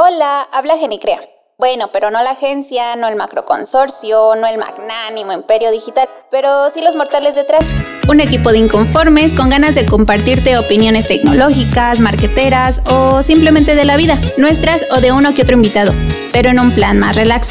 [0.00, 1.18] Hola, habla Genicrea.
[1.58, 6.82] Bueno, pero no la agencia, no el macroconsorcio, no el magnánimo imperio digital, pero sí
[6.82, 7.74] los mortales detrás.
[8.08, 13.96] Un equipo de inconformes con ganas de compartirte opiniones tecnológicas, marqueteras o simplemente de la
[13.96, 15.92] vida, nuestras o de uno que otro invitado,
[16.32, 17.50] pero en un plan más relax.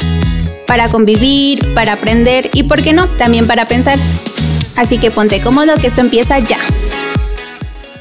[0.66, 3.98] Para convivir, para aprender y, ¿por qué no?, también para pensar.
[4.78, 6.60] Así que ponte cómodo que esto empieza ya.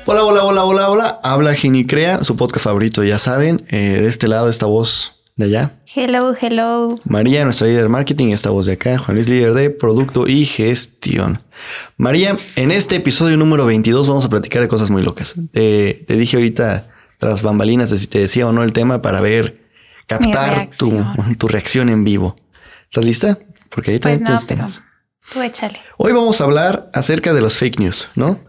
[0.10, 1.20] Hola, hola, hola, hola, hola.
[1.22, 3.66] Habla Ginicrea, su podcast favorito, ya saben.
[3.68, 5.74] Eh, de este lado, esta voz de allá.
[5.94, 6.96] Hello, hello.
[7.04, 8.98] María, nuestra líder de marketing, esta voz de acá.
[8.98, 11.42] Juan Luis, líder de producto y gestión.
[11.98, 15.36] María, en este episodio número 22 vamos a platicar de cosas muy locas.
[15.52, 16.88] Te, dije ahorita,
[17.18, 19.60] tras bambalinas, de si te decía o no el tema para ver,
[20.06, 21.04] captar tu,
[21.38, 22.38] tu, reacción en vivo.
[22.86, 23.38] ¿Estás lista?
[23.68, 24.40] Porque ahí pues no,
[25.34, 25.82] Tú échale.
[25.98, 28.40] Hoy vamos a hablar acerca de los fake news, ¿no?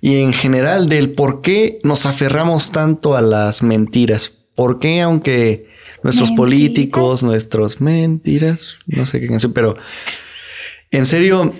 [0.00, 4.30] Y en general del por qué nos aferramos tanto a las mentiras.
[4.54, 5.68] ¿Por qué aunque
[6.02, 9.74] nuestros políticos, nuestros mentiras, no sé qué canción, pero
[10.90, 11.52] en serio,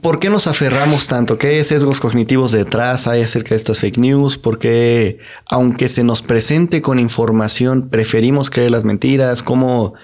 [0.00, 1.38] ¿por qué nos aferramos tanto?
[1.38, 4.38] ¿Qué sesgos cognitivos detrás hay acerca de estas fake news?
[4.38, 9.42] ¿Por qué aunque se nos presente con información preferimos creer las mentiras?
[9.42, 9.94] ¿Cómo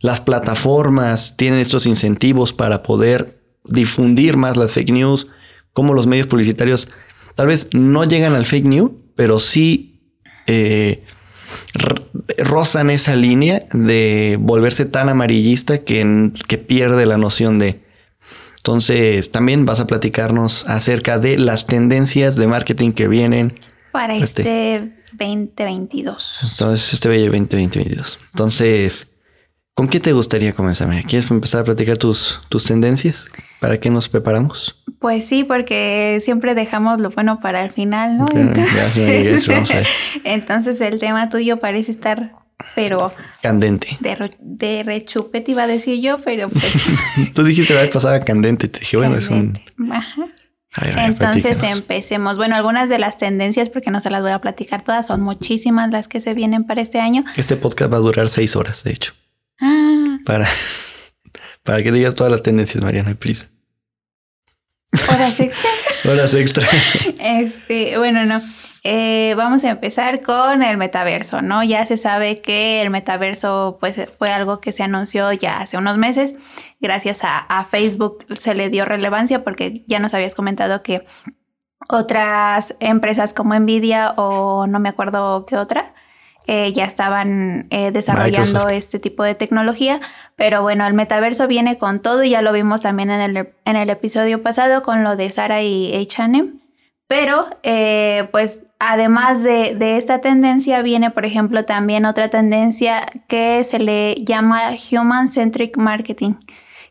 [0.00, 5.28] las plataformas tienen estos incentivos para poder difundir más las fake news?
[5.72, 6.88] ¿Cómo los medios publicitarios
[7.38, 10.00] tal vez no llegan al fake news, pero sí
[10.48, 11.04] eh,
[12.36, 17.80] rozan esa línea de volverse tan amarillista que, que pierde la noción de...
[18.56, 23.56] Entonces, también vas a platicarnos acerca de las tendencias de marketing que vienen.
[23.92, 26.40] Para este, 2022.
[26.42, 28.18] Entonces, este bello 2022.
[28.32, 29.12] Entonces,
[29.78, 30.88] ¿con qué te gustaría comenzar?
[31.04, 33.28] ¿Quieres empezar a platicar tus, tus tendencias?
[33.60, 34.82] ¿Para qué nos preparamos?
[34.98, 38.26] Pues sí, porque siempre dejamos lo bueno para el final, ¿no?
[40.24, 42.32] Entonces, el tema tuyo parece estar,
[42.74, 43.12] pero...
[43.40, 43.96] Candente.
[44.00, 46.98] De, de rechupete iba a decir yo, pero pues...
[47.36, 49.56] Tú dijiste la vez pasada candente, te dije, bueno, es un...
[49.92, 50.26] Ajá.
[51.06, 52.36] Entonces empecemos.
[52.36, 55.92] Bueno, algunas de las tendencias, porque no se las voy a platicar todas, son muchísimas
[55.92, 57.24] las que se vienen para este año.
[57.36, 59.12] Este podcast va a durar seis horas, de hecho.
[59.60, 60.18] Ah.
[60.24, 60.46] Para,
[61.62, 63.48] para que digas todas las tendencias, Mariana, prisa.
[65.10, 65.70] Horas extra.
[66.10, 66.66] Horas extra.
[67.18, 68.40] Este, bueno, no.
[68.84, 71.62] Eh, vamos a empezar con el metaverso, ¿no?
[71.62, 75.98] Ya se sabe que el metaverso pues, fue algo que se anunció ya hace unos
[75.98, 76.34] meses.
[76.80, 81.04] Gracias a, Facebook se le dio relevancia porque ya nos habías comentado que
[81.88, 85.92] otras empresas como Nvidia o no me acuerdo qué otra,
[86.50, 90.00] eh, ya estaban eh, desarrollando este tipo de tecnología,
[90.34, 93.76] pero bueno, el metaverso viene con todo y ya lo vimos también en el, en
[93.76, 96.54] el episodio pasado con lo de Sara y H&M.
[97.06, 103.62] Pero, eh, pues, además de, de, esta tendencia, viene, por ejemplo, también otra tendencia que
[103.64, 106.32] se le llama Human Centric Marketing,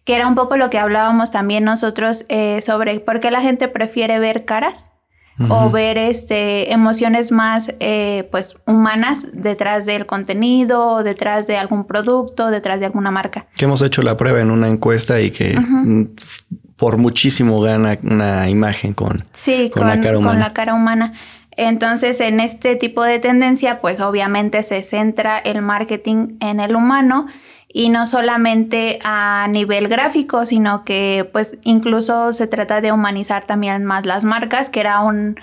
[0.03, 2.27] que era un poco lo que hablábamos también nosotros
[2.61, 4.91] sobre por qué la gente prefiere ver caras
[5.49, 12.49] o ver este, emociones más eh, pues humanas detrás del contenido, detrás de algún producto,
[12.49, 13.45] detrás de alguna marca.
[13.55, 15.57] Que hemos hecho la prueba en una encuesta y que
[16.75, 19.25] por muchísimo gana una imagen con,
[19.73, 20.31] con, la cara humana.
[20.31, 21.13] Con la cara humana.
[21.51, 27.27] Entonces, en este tipo de tendencia, pues obviamente se centra el marketing en el humano
[27.77, 33.85] y no solamente a nivel gráfico, sino que pues incluso se trata de humanizar también
[33.85, 35.35] más las marcas, que era un,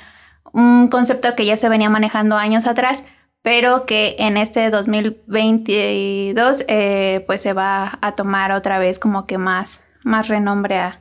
[0.90, 3.04] concepto que ya se venía manejando años atrás,
[3.40, 9.38] pero que en este 2022 eh, pues se va a tomar otra vez como que
[9.38, 10.98] más, más renombre a,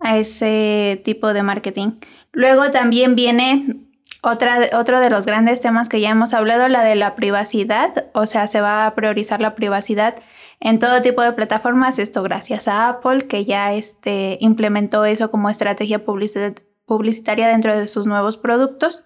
[0.00, 1.92] a ese tipo de marketing.
[2.32, 3.88] Luego también viene
[4.20, 8.26] otra, otro de los grandes temas que ya hemos hablado, la de la privacidad, o
[8.26, 10.16] sea, se va a priorizar la privacidad
[10.60, 11.98] en todo tipo de plataformas.
[11.98, 18.06] Esto gracias a Apple, que ya este, implementó eso como estrategia publicitaria dentro de sus
[18.06, 19.04] nuevos productos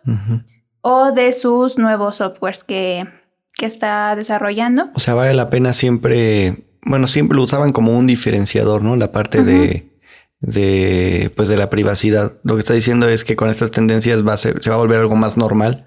[0.81, 3.07] o de sus nuevos softwares que,
[3.57, 4.91] que está desarrollando.
[4.95, 8.97] O sea, vale la pena siempre, bueno, siempre lo usaban como un diferenciador, ¿no?
[8.97, 9.91] La parte de
[10.41, 12.37] de pues de la privacidad.
[12.43, 14.99] Lo que está diciendo es que con estas tendencias va a se va a volver
[14.99, 15.87] algo más normal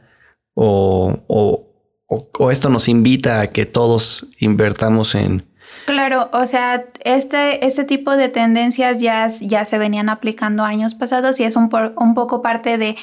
[0.56, 1.68] o, o,
[2.08, 5.46] o, esto nos invita a que todos invertamos en,
[5.86, 11.40] Claro, o sea, este, este tipo de tendencias ya, ya se venían aplicando años pasados
[11.40, 12.96] y es un, un poco parte de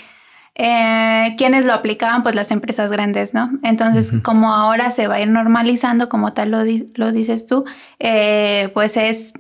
[0.56, 3.50] eh, quienes lo aplicaban, pues las empresas grandes, ¿no?
[3.62, 6.58] Entonces, como ahora se va a ir normalizando, como tal lo,
[6.94, 7.64] lo dices tú,
[8.00, 9.32] eh, pues es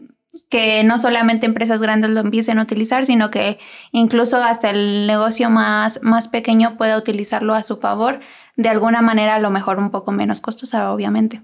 [0.48, 3.58] que no solamente empresas grandes lo empiecen a utilizar, sino que
[3.90, 8.20] incluso hasta el negocio más, más pequeño pueda utilizarlo a su favor,
[8.56, 11.42] de alguna manera a lo mejor un poco menos costosa, obviamente.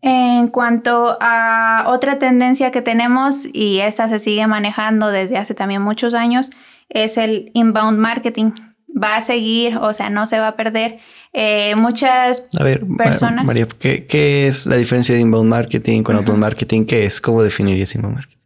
[0.00, 5.82] En cuanto a otra tendencia que tenemos, y esta se sigue manejando desde hace también
[5.82, 6.50] muchos años,
[6.88, 8.52] es el inbound marketing.
[8.90, 10.98] Va a seguir, o sea, no se va a perder.
[11.32, 13.46] Eh, muchas a ver, personas.
[13.46, 16.84] María, ¿qué, es la diferencia de inbound marketing con outbound marketing?
[16.84, 17.20] ¿Qué es?
[17.20, 18.38] ¿Cómo definirías inbound marketing?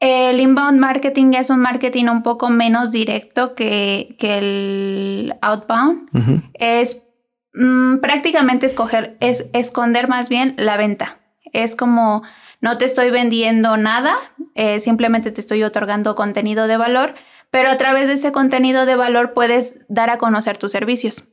[0.00, 6.08] El inbound marketing es un marketing un poco menos directo que, que el outbound.
[6.54, 7.09] Es
[7.54, 11.18] mm, prácticamente escoger, es esconder más bien la venta.
[11.52, 12.22] Es como
[12.60, 14.16] no te estoy vendiendo nada,
[14.54, 17.14] eh, simplemente te estoy otorgando contenido de valor,
[17.50, 21.24] pero a través de ese contenido de valor puedes dar a conocer tus servicios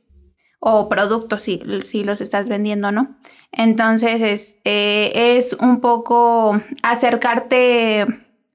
[0.60, 3.16] o productos si, si los estás vendiendo, ¿no?
[3.52, 8.06] Entonces es, eh, es un poco acercarte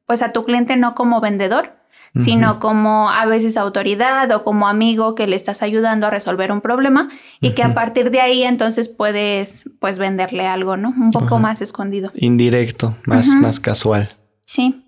[0.05, 1.77] pues a tu cliente no como vendedor,
[2.15, 6.61] sino como a veces autoridad o como amigo que le estás ayudando a resolver un
[6.61, 10.89] problema y que a partir de ahí entonces puedes pues venderle algo, ¿no?
[10.89, 12.11] Un poco más escondido.
[12.15, 14.07] Indirecto, más, más casual.
[14.45, 14.85] Sí.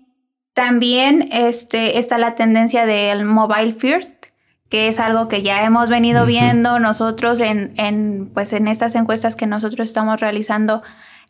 [0.54, 4.26] También este, está la tendencia del mobile first,
[4.68, 9.36] que es algo que ya hemos venido viendo nosotros en, en, pues en estas encuestas
[9.36, 10.82] que nosotros estamos realizando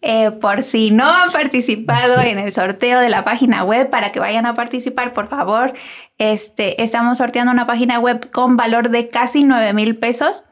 [0.03, 4.21] eh, por si no han participado en el sorteo de la página web, para que
[4.21, 5.73] vayan a participar, por favor.
[6.19, 10.45] Este, estamos sorteando una página web con valor de casi 9 mil pesos.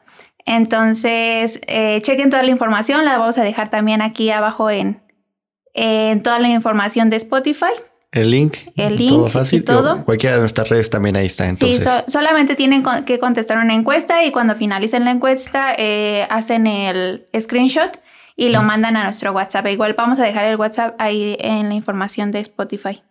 [0.45, 5.01] Entonces, eh, chequen toda la información, la vamos a dejar también aquí abajo en,
[5.73, 7.73] en toda la información de Spotify.
[8.11, 8.57] El link.
[8.77, 9.09] El link.
[9.09, 9.63] Todo fácil.
[9.65, 10.05] todo.
[10.05, 11.49] Cualquiera de nuestras redes también ahí está.
[11.49, 11.83] Entonces.
[11.83, 17.25] Sí, solamente tienen que contestar una encuesta y cuando finalicen la encuesta eh, hacen el
[17.37, 17.99] screenshot
[18.35, 19.67] y lo mandan a nuestro WhatsApp.
[19.67, 23.01] Igual vamos a dejar el WhatsApp ahí en la información de Spotify.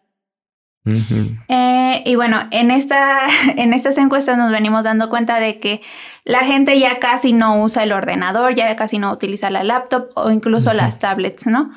[0.87, 3.26] Eh, y bueno, en, esta,
[3.56, 5.81] en estas encuestas nos venimos dando cuenta de que
[6.25, 10.31] la gente ya casi no usa el ordenador, ya casi no utiliza la laptop o
[10.31, 11.73] incluso las tablets, ¿no?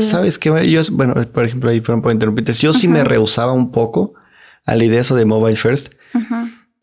[0.00, 0.70] ¿Sabes qué?
[0.70, 4.14] Yo, bueno, por ejemplo, ahí por interrumpirte, yo sí me rehusaba un poco
[4.66, 5.94] a la idea eso de mobile first,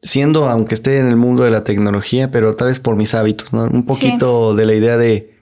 [0.01, 3.53] siendo, aunque esté en el mundo de la tecnología, pero tal vez por mis hábitos,
[3.53, 3.63] ¿no?
[3.63, 5.34] Un poquito de la idea de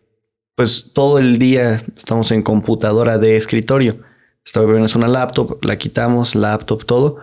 [0.56, 3.98] pues todo el día estamos en computadora de escritorio.
[4.46, 7.18] Esta es una laptop, la quitamos, laptop, todo.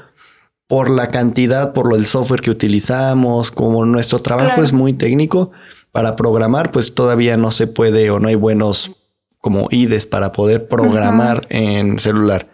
[0.67, 5.50] Por la cantidad, por lo del software que utilizamos, como nuestro trabajo es muy técnico,
[5.93, 8.93] para programar, pues todavía no se puede o no hay buenos
[9.41, 12.49] como IDEs para poder programar en celular.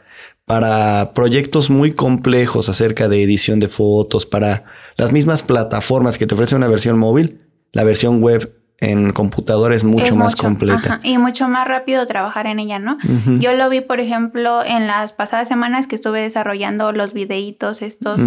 [0.47, 4.65] Para proyectos muy complejos acerca de edición de fotos, para
[4.97, 7.41] las mismas plataformas que te ofrecen una versión móvil,
[7.73, 11.01] la versión web en computadora es mucho más completa.
[11.03, 12.99] y mucho más rápido trabajar en ella, ¿no?
[13.39, 18.23] Yo lo vi, por ejemplo, en las pasadas semanas que estuve desarrollando los videitos estos.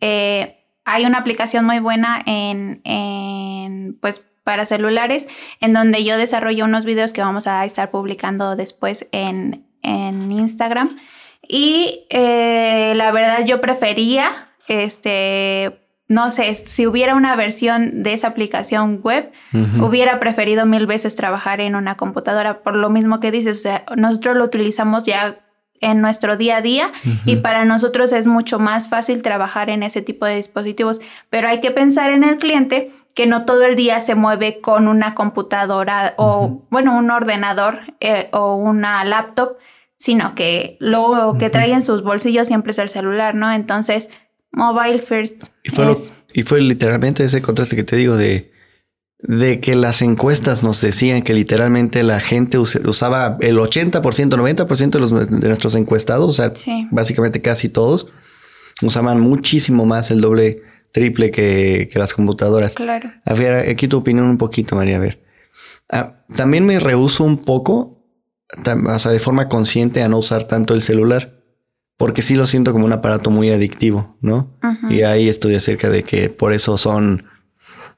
[0.00, 5.28] Eh, hay una aplicación muy buena en, en, pues, para celulares,
[5.60, 10.98] en donde yo desarrollo unos videos que vamos a estar publicando después en, en Instagram.
[11.48, 15.83] Y eh, la verdad yo prefería, este,
[16.14, 19.32] no sé, si hubiera una versión de esa aplicación web,
[19.80, 23.84] hubiera preferido mil veces trabajar en una computadora por lo mismo que dices, o sea,
[23.96, 25.40] nosotros lo utilizamos ya
[25.80, 26.92] en nuestro día a día
[27.26, 31.00] y para nosotros es mucho más fácil trabajar en ese tipo de dispositivos,
[31.30, 34.88] pero hay que pensar en el cliente que no todo el día se mueve con
[34.88, 39.56] una computadora o, bueno, un ordenador eh, o una laptop,
[39.96, 43.52] sino que lo que trae en sus bolsillos siempre es el celular, ¿no?
[43.52, 44.10] Entonces,
[44.54, 45.48] Mobile First.
[46.32, 48.52] Y fue, literalmente ese contraste que te digo de,
[49.18, 55.00] de que las encuestas nos decían que literalmente la gente usaba el 80%, 90% de,
[55.00, 56.52] los, de nuestros encuestados, o sea,
[56.90, 58.08] básicamente casi todos,
[58.82, 62.74] usaban muchísimo más el doble, triple que, que las computadoras.
[62.74, 63.12] Claro.
[63.24, 65.24] A ver, aquí tu opinión un poquito, María, a ver.
[65.90, 68.06] Ah, también me rehuso un poco,
[68.56, 71.33] o sea, de forma consciente a no usar tanto el celular
[71.96, 74.50] porque sí lo siento como un aparato muy adictivo, ¿no?
[74.90, 77.26] Y ahí estoy acerca de que por eso son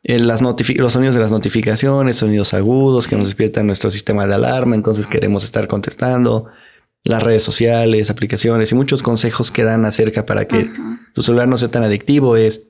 [0.03, 4.35] eh, las los sonidos de las notificaciones, sonidos agudos que nos despiertan nuestro sistema de
[4.35, 6.47] alarma, entonces queremos estar contestando,
[7.05, 10.71] las redes sociales, aplicaciones y muchos consejos que dan acerca para que
[11.15, 12.69] tu celular no sea tan adictivo es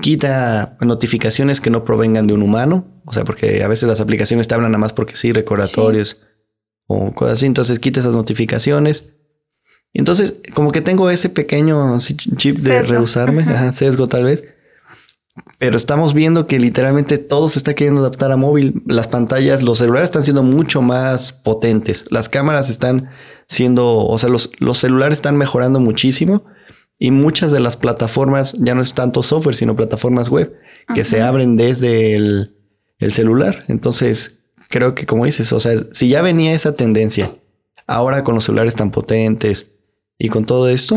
[0.00, 4.48] quita notificaciones que no provengan de un humano, o sea, porque a veces las aplicaciones
[4.48, 6.18] te hablan nada más porque sí, recordatorios
[6.86, 9.19] o cosas así, entonces quita esas notificaciones
[9.92, 14.44] entonces, como que tengo ese pequeño chip de rehusarme, sesgo tal vez.
[15.58, 18.82] Pero estamos viendo que literalmente todo se está queriendo adaptar a móvil.
[18.86, 22.04] Las pantallas, los celulares están siendo mucho más potentes.
[22.10, 23.10] Las cámaras están
[23.48, 26.44] siendo, o sea, los, los celulares están mejorando muchísimo.
[26.98, 30.54] Y muchas de las plataformas ya no es tanto software, sino plataformas web
[30.94, 32.56] que se abren desde el,
[32.98, 33.64] el celular.
[33.68, 37.32] Entonces, creo que como dices, o sea, si ya venía esa tendencia,
[37.86, 39.79] ahora con los celulares tan potentes
[40.22, 40.96] y con todo esto,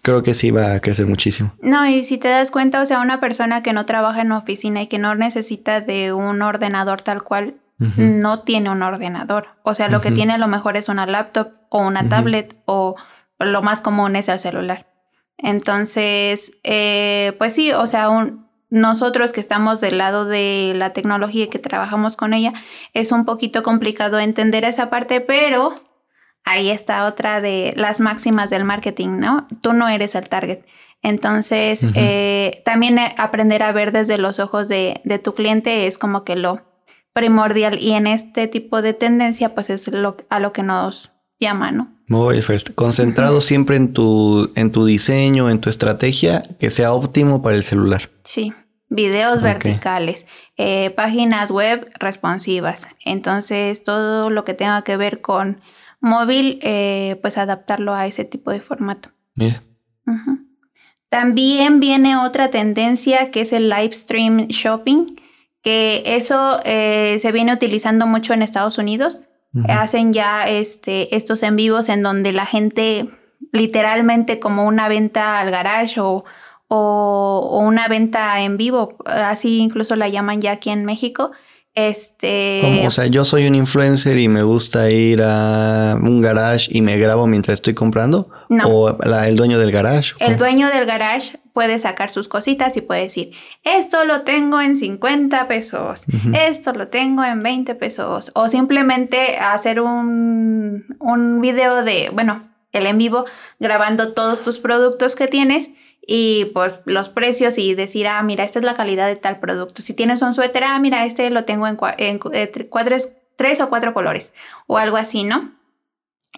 [0.00, 1.52] creo que sí va a crecer muchísimo.
[1.60, 4.80] No, y si te das cuenta, o sea, una persona que no trabaja en oficina
[4.80, 7.56] y que no necesita de un ordenador tal cual,
[7.96, 9.48] no tiene un ordenador.
[9.64, 12.94] O sea, lo que tiene a lo mejor es una laptop o una tablet o
[13.40, 14.86] lo más común es el celular.
[15.36, 18.08] Entonces, eh, pues sí, o sea,
[18.70, 22.52] nosotros que estamos del lado de la tecnología y que trabajamos con ella,
[22.92, 25.74] es un poquito complicado entender esa parte, pero
[26.44, 29.48] ahí está otra de las máximas del marketing, ¿no?
[29.62, 30.60] Tú no eres el target.
[31.02, 36.34] Entonces, eh, también aprender a ver desde los ojos de, tu cliente es como que
[36.34, 36.62] lo
[37.12, 41.72] primordial y en este tipo de tendencia, pues es lo, a lo que nos llama,
[41.72, 41.94] ¿no?
[42.08, 42.70] Muy first.
[42.74, 47.62] Concentrado siempre en tu, en tu diseño, en tu estrategia, que sea óptimo para el
[47.62, 48.10] celular.
[48.24, 48.54] Sí.
[48.88, 52.88] Videos verticales, eh, páginas web responsivas.
[53.04, 55.60] Entonces, todo lo que tenga que ver con
[56.04, 59.10] móvil, eh, pues adaptarlo a ese tipo de formato.
[59.34, 59.62] Mira.
[61.08, 65.06] También viene otra tendencia que es el live stream shopping,
[65.62, 69.22] que eso eh, se viene utilizando mucho en Estados Unidos.
[69.68, 73.08] Hacen ya este, estos en vivos en donde la gente
[73.52, 76.24] literalmente como una venta al garage o,
[76.66, 81.30] o, una venta en vivo, así incluso la llaman ya aquí en México,
[81.74, 82.84] este.
[82.86, 86.96] o sea, yo soy un influencer y me gusta ir a un garage y me
[86.98, 88.30] grabo mientras estoy comprando.
[88.48, 88.68] No.
[88.68, 90.14] O el dueño del garage.
[90.20, 93.32] El dueño del garage puede sacar sus cositas y puede decir:
[93.64, 98.30] Esto lo tengo en 50 pesos, esto lo tengo en 20 pesos.
[98.34, 103.24] O simplemente hacer un, un video de, bueno, el en vivo,
[103.58, 105.70] grabando todos tus productos que tienes
[106.06, 109.82] y pues los precios y decir, ah, mira, esta es la calidad de tal producto.
[109.82, 111.78] Si tienes un suéter, ah, mira, este lo tengo en,
[112.32, 112.52] eh,
[113.36, 114.34] tres o cuatro colores
[114.66, 115.52] o algo así, ¿no?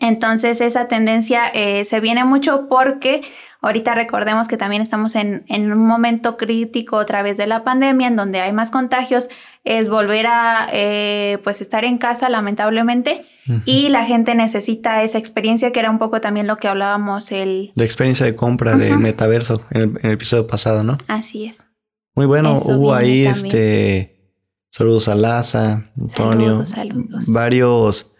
[0.00, 3.22] Entonces esa tendencia eh, se viene mucho porque
[3.60, 8.08] ahorita recordemos que también estamos en, en, un momento crítico a través de la pandemia
[8.08, 9.28] en donde hay más contagios,
[9.64, 13.26] es volver a eh, pues estar en casa lamentablemente
[13.64, 17.70] y la gente necesita esa experiencia que era un poco también lo que hablábamos el...
[17.76, 20.98] De experiencia de compra del metaverso en el, episodio pasado, ¿no?
[21.06, 21.66] Así es.
[22.14, 24.14] Muy bueno, hubo ahí este...
[24.70, 26.66] Saludos a Laza, Antonio.
[26.66, 27.32] Saludos, saludos.
[27.32, 28.12] Varios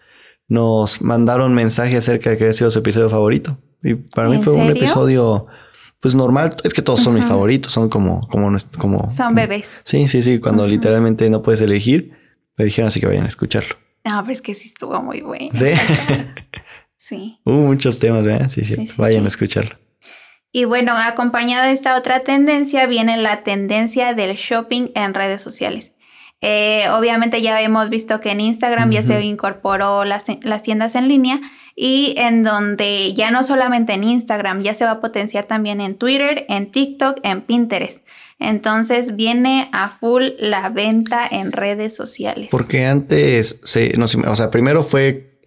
[0.49, 3.59] nos mandaron mensajes acerca de que había sido su episodio favorito.
[3.87, 5.47] Y para mí fue un episodio,
[6.01, 6.57] pues normal.
[6.65, 9.11] Es que todos son mis favoritos, son como, como, como.
[9.11, 9.83] Son bebés.
[9.85, 10.39] Sí, sí, sí.
[10.39, 12.13] Cuando literalmente no puedes elegir,
[12.57, 13.77] me dijeron así que vayan a escucharlo.
[14.05, 15.51] No, pero es que sí estuvo muy bueno.
[15.55, 15.67] Sí.
[16.97, 17.41] sí.
[17.45, 18.51] Hubo muchos temas, ¿verdad?
[18.51, 18.89] Sí, sí.
[18.99, 19.77] vayan a escucharlo.
[20.53, 25.96] Y bueno, acompañada de esta otra tendencia viene la tendencia del shopping en redes sociales.
[26.49, 31.09] Eh, obviamente ya hemos visto que en Instagram ya se incorporó las, las, tiendas en
[31.09, 31.41] línea
[31.75, 35.97] y en donde ya no solamente en Instagram, ya se va a potenciar también en
[35.97, 38.07] Twitter, en TikTok, en Pinterest.
[38.39, 42.51] Entonces viene a full la venta en redes sociales.
[42.53, 45.41] Porque antes, se, no, o sea, primero fue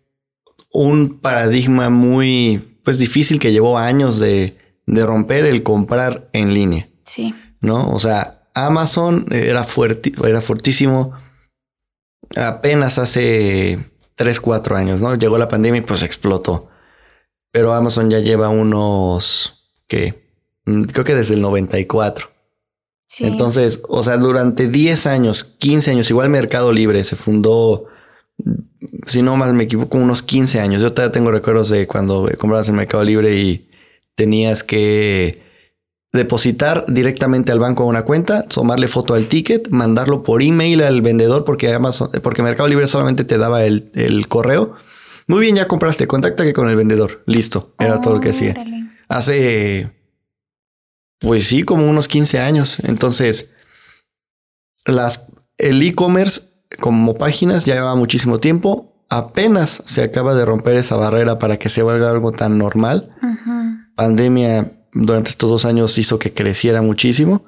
[0.73, 6.89] un paradigma muy, pues difícil que llevó años de, de romper el comprar en línea.
[7.05, 7.33] Sí.
[7.61, 7.89] ¿No?
[7.89, 11.13] O sea, Amazon era, fuerte, era fuertísimo
[12.35, 13.79] apenas hace
[14.15, 15.15] 3, 4 años, ¿no?
[15.15, 16.67] Llegó la pandemia y pues explotó.
[17.51, 20.23] Pero Amazon ya lleva unos, ¿qué?
[20.65, 22.29] Mm, creo que desde el 94.
[23.07, 23.25] Sí.
[23.25, 27.87] Entonces, o sea, durante 10 años, 15 años, igual Mercado Libre se fundó,
[29.07, 30.81] si no más me equivoco, unos 15 años.
[30.81, 33.67] Yo todavía tengo recuerdos de cuando comprabas en Mercado Libre y
[34.13, 35.48] tenías que
[36.11, 41.01] depositar directamente al banco a una cuenta, tomarle foto al ticket, mandarlo por email al
[41.01, 44.75] vendedor porque Amazon, porque Mercado Libre solamente te daba el, correo.
[45.27, 47.23] Muy bien, ya compraste, contáctate con el vendedor.
[47.27, 48.55] Listo, era todo lo que hacía.
[49.07, 49.91] Hace,
[51.19, 52.77] pues sí, como unos 15 años.
[52.83, 53.53] Entonces,
[54.85, 56.41] las, el e-commerce
[56.79, 59.05] como páginas ya lleva muchísimo tiempo.
[59.09, 63.15] Apenas se acaba de romper esa barrera para que se vuelva algo tan normal.
[63.95, 67.45] Pandemia durante estos dos años hizo que creciera muchísimo.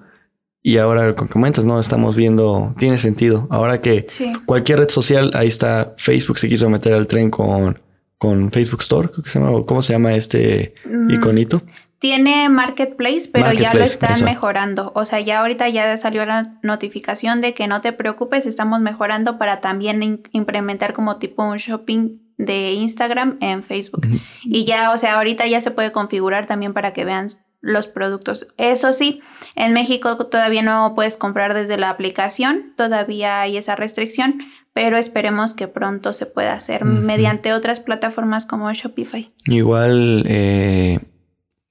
[0.63, 3.47] Y ahora, con comentas, no estamos viendo, tiene sentido.
[3.49, 4.05] Ahora que
[4.45, 7.79] cualquier red social, ahí está Facebook, se quiso meter al tren con,
[8.19, 11.63] con Facebook Store, creo que se llama, ¿cómo se llama este mm, iconito?
[11.97, 14.91] Tiene Marketplace, pero ya lo están mejorando.
[14.95, 19.37] O sea, ya ahorita ya salió la notificación de que no te preocupes, estamos mejorando
[19.37, 24.05] para también implementar como tipo un shopping de Instagram en Facebook.
[24.43, 27.27] Y ya, o sea, ahorita ya se puede configurar también para que vean
[27.61, 28.47] los productos.
[28.57, 29.21] Eso sí,
[29.55, 34.39] en México todavía no puedes comprar desde la aplicación, todavía hay esa restricción,
[34.73, 39.31] pero esperemos que pronto se pueda hacer mediante otras plataformas como Shopify.
[39.45, 40.99] Igual eh,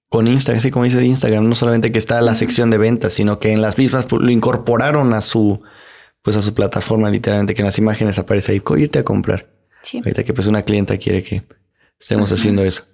[0.09, 3.41] con Instagram, así como dice Instagram, no solamente que está la sección de ventas, sino
[3.41, 5.61] que en las mismas lo incorporaron a su
[6.23, 9.50] pues a su plataforma literalmente que en las imágenes aparece ahí, irte a comprar.
[9.83, 9.99] Sí.
[9.99, 11.43] Ahorita que pues una clienta quiere que
[11.99, 12.85] estemos haciendo eso.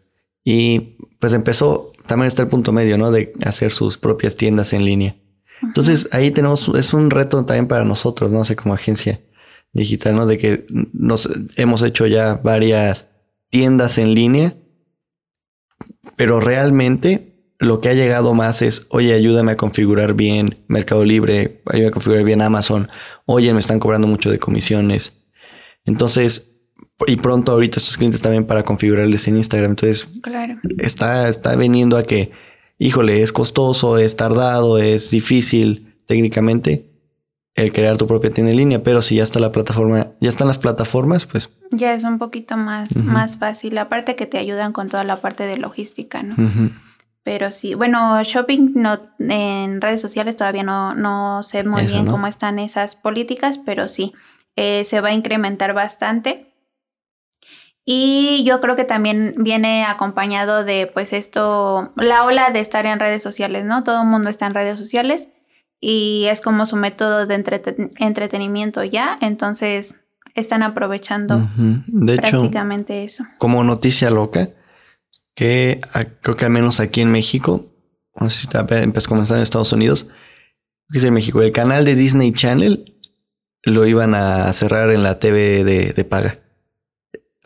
[0.44, 3.10] Y pues empezó, también está el punto medio, ¿no?
[3.10, 5.16] De hacer sus propias tiendas en línea.
[5.62, 8.44] Entonces ahí tenemos, es un reto también para nosotros, ¿no?
[8.44, 9.20] sé, como agencia
[9.72, 10.26] digital, ¿no?
[10.26, 13.10] De que nos hemos hecho ya varias
[13.50, 14.54] tiendas en línea,
[16.16, 21.62] pero realmente lo que ha llegado más es, oye, ayúdame a configurar bien Mercado Libre,
[21.66, 22.88] ayúdame a configurar bien Amazon,
[23.24, 25.30] oye, me están cobrando mucho de comisiones.
[25.84, 26.55] Entonces,
[27.06, 29.72] y pronto ahorita estos clientes también para configurarles en Instagram.
[29.72, 30.58] Entonces, claro.
[30.78, 32.32] está, está veniendo a que,
[32.78, 36.86] híjole, es costoso, es tardado, es difícil técnicamente
[37.54, 40.46] el crear tu propia tienda en línea, pero si ya está la plataforma, ya están
[40.46, 41.48] las plataformas, pues.
[41.70, 43.76] Ya es un poquito más, más fácil.
[43.78, 46.36] Aparte que te ayudan con toda la parte de logística, ¿no?
[47.22, 52.28] Pero sí, bueno, shopping no, en redes sociales todavía no, no sé muy bien cómo
[52.28, 54.12] están esas políticas, pero sí,
[54.54, 56.52] eh, se va a incrementar bastante.
[57.88, 62.98] Y yo creo que también viene acompañado de pues esto, la ola de estar en
[62.98, 63.84] redes sociales, ¿no?
[63.84, 65.30] Todo el mundo está en redes sociales
[65.80, 67.42] y es como su método de
[67.98, 71.48] entretenimiento ya, entonces están aprovechando
[71.86, 73.24] de prácticamente eso.
[73.38, 74.50] Como noticia loca,
[75.34, 75.80] que
[76.22, 77.66] creo que al menos aquí en México,
[78.18, 80.08] no sé si empezó a comenzar en Estados Unidos,
[80.90, 82.96] que es en México, el canal de Disney Channel
[83.62, 86.38] lo iban a cerrar en la TV de, paga.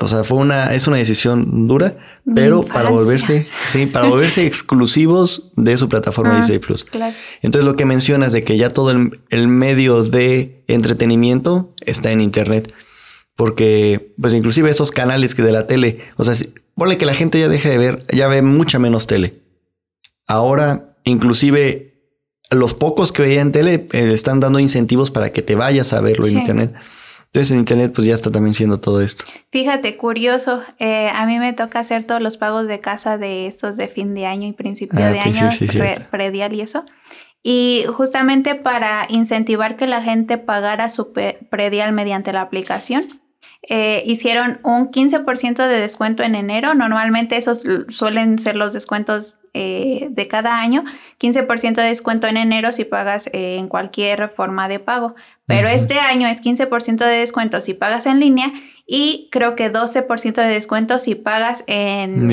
[0.01, 1.97] O sea, fue una, es una decisión dura,
[2.35, 6.87] pero para volverse, sí, para volverse exclusivos de su plataforma ah, Disney Plus.
[7.43, 12.23] Entonces lo que mencionas de que ya todo el, el, medio de entretenimiento está en
[12.23, 12.73] internet.
[13.37, 16.35] Porque, pues inclusive esos canales que de la tele, o sea,
[16.81, 19.43] Ponle que la gente ya deje de ver, ya ve mucha menos tele.
[20.27, 22.09] Ahora, inclusive,
[22.51, 26.27] los pocos que veían tele eh, están dando incentivos para que te vayas a verlo
[26.27, 26.75] en internet.
[27.33, 29.25] Entonces en internet pues ya está también siendo todo esto.
[29.53, 33.77] Fíjate, curioso, eh, a mí me toca hacer todos los pagos de casa de estos
[33.77, 35.49] de fin de año y principio ah, de año,
[36.11, 36.85] predial y eso.
[37.43, 43.21] Y justamente para incentivar que la gente pagara su predial mediante la aplicación,
[43.63, 46.75] eh, hicieron un 15% de descuento en enero.
[46.75, 50.85] Normalmente esos suelen ser los descuentos eh, de cada año.
[51.19, 55.15] 15% de descuento en enero si pagas eh, en cualquier forma de pago.
[55.47, 58.53] Pero este año es 15% de descuento si pagas en línea
[58.87, 62.31] y creo que 12% de descuento si pagas en,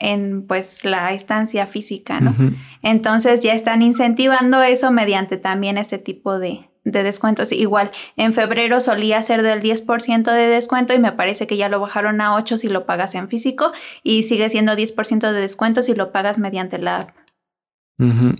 [0.00, 2.34] en pues la instancia física, ¿no?
[2.82, 7.52] Entonces ya están incentivando eso mediante también este tipo de, de descuentos.
[7.52, 11.80] Igual, en febrero solía ser del 10% de descuento y me parece que ya lo
[11.80, 13.72] bajaron a 8 si lo pagas en físico
[14.02, 17.10] y sigue siendo 10% de descuento si lo pagas mediante la app.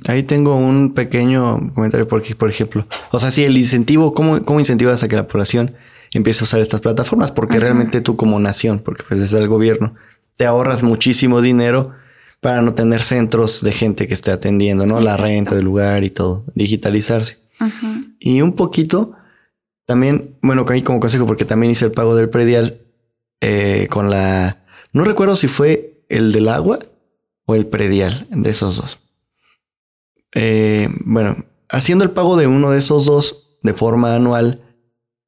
[0.06, 4.60] Ahí tengo un pequeño comentario porque, por ejemplo, o sea, si el incentivo, ¿cómo, cómo
[4.60, 5.74] incentivas a que la población
[6.12, 7.32] empiece a usar estas plataformas?
[7.32, 9.94] Porque realmente tú como nación, porque pues es el gobierno,
[10.36, 11.92] te ahorras muchísimo dinero
[12.40, 15.00] para no tener centros de gente que esté atendiendo, ¿no?
[15.00, 17.45] La renta del lugar y todo, digitalizarse.
[18.18, 19.14] Y un poquito,
[19.86, 22.80] también, bueno, ahí como consejo, porque también hice el pago del predial
[23.40, 24.64] eh, con la...
[24.92, 26.78] No recuerdo si fue el del agua
[27.46, 28.98] o el predial, de esos dos.
[30.34, 31.36] Eh, bueno,
[31.68, 34.60] haciendo el pago de uno de esos dos de forma anual,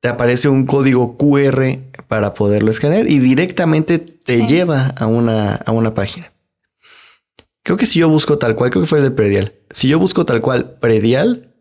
[0.01, 5.73] te aparece un código QR para poderlo escanear y directamente te lleva a una, a
[5.73, 6.33] una página.
[7.63, 9.55] Creo que si yo busco tal cual, creo que fue el de predial.
[9.71, 11.55] Si yo busco tal cual predial,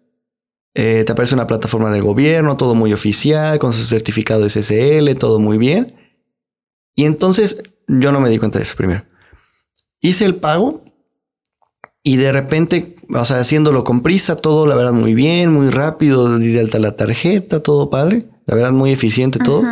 [0.80, 5.40] eh, te aparece una plataforma del gobierno, todo muy oficial, con su certificado SSL, todo
[5.40, 5.96] muy bien.
[6.96, 9.04] Y entonces yo no me di cuenta de eso primero.
[10.02, 10.86] Hice el pago
[12.04, 16.38] y de repente, o sea, haciéndolo con prisa, todo la verdad muy bien, muy rápido,
[16.38, 19.64] di de alta la tarjeta, todo padre, la verdad muy eficiente todo.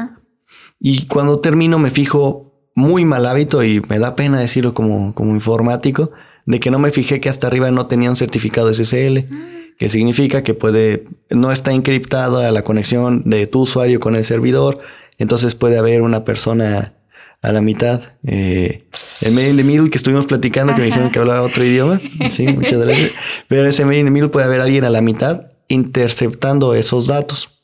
[0.79, 5.35] Y cuando termino me fijo muy mal hábito y me da pena decirlo como, como
[5.35, 6.09] informático,
[6.47, 9.54] de que no me fijé que hasta arriba no tenía un certificado SSL.
[9.77, 14.79] Que significa que puede, no está encriptada la conexión de tu usuario con el servidor,
[15.17, 16.93] entonces puede haber una persona
[17.41, 18.01] a la mitad.
[18.25, 18.88] Eh,
[19.21, 22.01] el Made in the Middle que estuvimos platicando, que me dijeron que hablara otro idioma.
[22.29, 23.11] Sí, muchas gracias.
[23.47, 27.07] Pero en ese Made in the Middle puede haber alguien a la mitad interceptando esos
[27.07, 27.61] datos.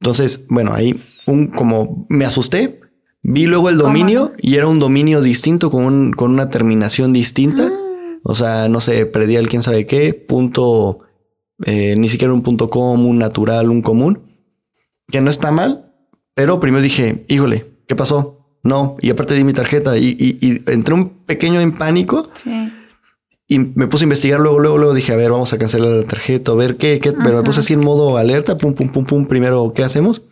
[0.00, 2.80] Entonces, bueno, ahí un, como me asusté,
[3.22, 7.70] vi luego el dominio y era un dominio distinto con, con una terminación distinta.
[8.28, 10.98] O sea, no sé, predial quién sabe qué, punto,
[11.64, 14.34] eh, ni siquiera un punto com, un natural, un común,
[15.06, 15.92] que no está mal,
[16.34, 18.58] Pero primero dije, híjole, ¿qué pasó?
[18.64, 22.24] No, y aparte di mi tarjeta y, y, entré un pequeño en pánico.
[22.34, 22.68] Sí.
[23.46, 26.02] Y me puse a investigar luego, luego, luego dije, a ver, vamos a cancelar la
[26.02, 29.04] tarjeta, a ver qué, qué, pero me puse así en modo alerta, pum, pum, pum,
[29.04, 30.22] pum, primero, ¿qué hacemos?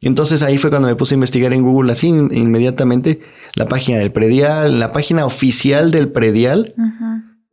[0.00, 3.20] Y entonces ahí fue cuando me puse a investigar en Google así inmediatamente
[3.54, 6.74] la página del predial, la página oficial del predial,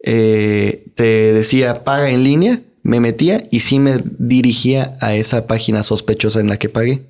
[0.04, 5.84] eh, te decía paga en línea, me metía y sí me dirigía a esa página
[5.84, 7.06] sospechosa en la que pagué,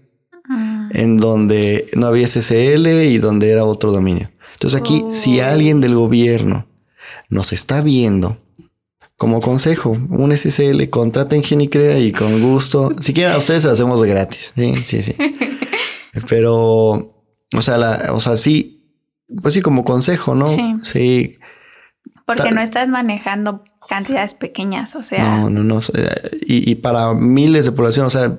[0.49, 0.89] ah.
[0.93, 4.29] en donde no había SSL y donde era otro dominio.
[4.53, 6.67] Entonces aquí, si alguien del gobierno
[7.29, 8.37] nos está viendo,
[9.15, 14.03] como consejo, un SSL, contraten Genicrea y con gusto, si quieren a ustedes lo hacemos
[14.03, 14.51] gratis.
[14.55, 15.15] Sí, sí, sí.
[16.27, 17.23] Pero,
[17.55, 18.83] o sea, la, o sea, sí,
[19.41, 20.47] pues sí, como consejo, ¿no?
[20.47, 20.73] Sí.
[20.83, 21.38] sí.
[22.35, 25.23] Porque no estás manejando cantidades pequeñas, o sea.
[25.23, 25.81] No, no, no.
[26.45, 28.37] Y, y para miles de población, o sea,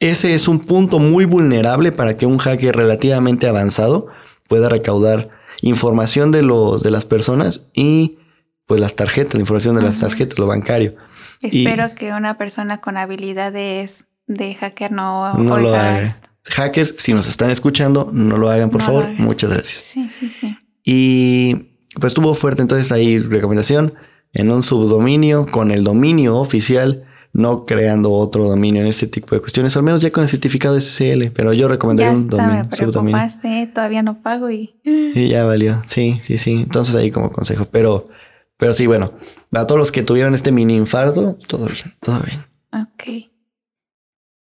[0.00, 4.08] ese es un punto muy vulnerable para que un hacker relativamente avanzado
[4.48, 5.28] pueda recaudar
[5.62, 8.18] información de los de las personas y
[8.66, 10.94] pues las tarjetas, la información de las tarjetas, lo bancario.
[11.42, 16.16] Espero que una persona con habilidades de hacker no, no lo haga.
[16.50, 19.08] Hackers, si nos están escuchando, no lo hagan, por favor.
[19.18, 19.82] Muchas gracias.
[19.84, 20.56] Sí, sí, sí.
[20.84, 21.69] Y
[22.00, 23.94] pues estuvo fuerte entonces ahí recomendación
[24.32, 29.40] en un subdominio con el dominio oficial no creando otro dominio en ese tipo de
[29.40, 32.64] cuestiones, al menos ya con el certificado SSL, pero yo recomendaría un dominio.
[32.64, 34.74] Me preocupaste, todavía no pago y...
[34.84, 35.28] y...
[35.28, 36.52] ya valió, sí, sí, sí.
[36.52, 38.08] Entonces ahí como consejo, pero,
[38.56, 39.12] pero sí, bueno,
[39.52, 42.44] a todos los que tuvieron este mini infarto, todo bien, todo bien.
[42.72, 43.30] Ok.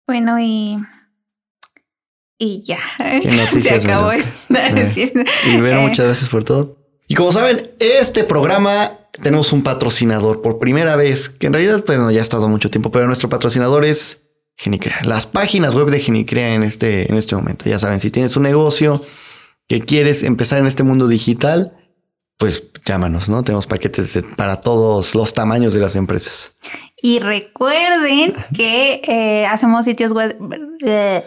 [0.05, 0.77] Bueno, y...
[2.39, 2.79] Y ya.
[3.51, 4.53] Se acabó esto.
[5.51, 6.76] y bueno, muchas gracias por todo.
[7.07, 11.97] Y como saben, este programa tenemos un patrocinador por primera vez, que en realidad pues,
[11.97, 15.01] ya ha estado mucho tiempo, pero nuestro patrocinador es Genicrea.
[15.03, 17.69] Las páginas web de Genicrea en este, en este momento.
[17.69, 19.03] Ya saben, si tienes un negocio
[19.67, 21.77] que quieres empezar en este mundo digital,
[22.37, 23.43] pues llámanos, ¿no?
[23.43, 26.57] Tenemos paquetes para todos los tamaños de las empresas.
[27.01, 30.35] Y recuerden que eh, hacemos sitios web.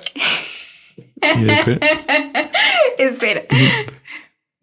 [2.98, 3.42] Espera.